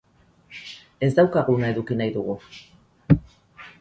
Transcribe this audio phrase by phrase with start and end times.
[1.07, 2.39] Ez daukaguna eduki nahi dugu.